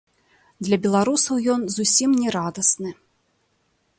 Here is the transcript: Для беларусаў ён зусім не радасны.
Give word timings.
Для 0.67 0.77
беларусаў 0.85 1.35
ён 1.57 1.61
зусім 1.77 2.17
не 2.21 2.29
радасны. 2.39 2.89